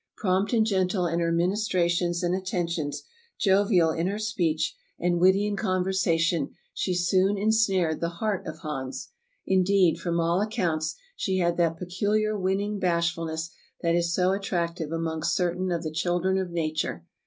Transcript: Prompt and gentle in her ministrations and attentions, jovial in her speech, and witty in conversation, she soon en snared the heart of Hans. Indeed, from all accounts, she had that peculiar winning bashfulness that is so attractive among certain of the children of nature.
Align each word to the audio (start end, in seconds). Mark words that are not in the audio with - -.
Prompt 0.17 0.51
and 0.51 0.65
gentle 0.65 1.05
in 1.05 1.19
her 1.19 1.31
ministrations 1.31 2.23
and 2.23 2.33
attentions, 2.33 3.03
jovial 3.39 3.91
in 3.91 4.07
her 4.07 4.17
speech, 4.17 4.75
and 4.97 5.19
witty 5.19 5.45
in 5.45 5.55
conversation, 5.55 6.55
she 6.73 6.95
soon 6.95 7.37
en 7.37 7.51
snared 7.51 7.99
the 8.01 8.09
heart 8.17 8.47
of 8.47 8.57
Hans. 8.61 9.09
Indeed, 9.45 9.99
from 9.99 10.19
all 10.19 10.41
accounts, 10.41 10.95
she 11.15 11.37
had 11.37 11.55
that 11.57 11.77
peculiar 11.77 12.35
winning 12.35 12.79
bashfulness 12.79 13.51
that 13.83 13.93
is 13.93 14.11
so 14.11 14.31
attractive 14.31 14.91
among 14.91 15.21
certain 15.21 15.69
of 15.71 15.83
the 15.83 15.91
children 15.91 16.39
of 16.39 16.49
nature. 16.49 17.05